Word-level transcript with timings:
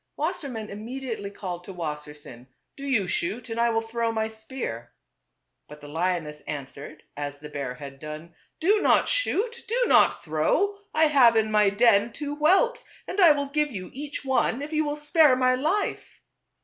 Wassermann 0.17 0.71
immediately 0.71 1.29
called 1.29 1.63
to 1.65 1.73
Wassersein," 1.75 2.47
Do 2.75 2.87
you 2.87 3.07
shoot, 3.07 3.51
and 3.51 3.59
I 3.59 3.69
will 3.69 3.83
throw 3.83 4.11
my 4.11 4.29
spear." 4.29 4.93
But 5.67 5.79
the 5.79 5.89
lioness 5.89 6.41
answered 6.47 7.03
as 7.15 7.37
the 7.37 7.49
bear 7.49 7.75
had 7.75 7.99
done," 7.99 8.33
Do 8.59 8.81
not 8.81 9.07
shoot, 9.07 9.63
do 9.67 9.83
not 9.85 10.23
throw; 10.23 10.79
I 10.91 11.03
have 11.05 11.35
in 11.35 11.51
my 11.51 11.69
den 11.69 12.11
two 12.13 12.35
whelps, 12.35 12.89
and 13.07 13.19
I 13.21 13.31
will 13.33 13.49
give 13.49 13.69
you 13.71 13.91
each 13.93 14.25
one, 14.25 14.63
if 14.63 14.73
you 14.73 14.85
will 14.85 14.97
spare 14.97 15.35
my 15.35 15.53
life." 15.53 16.19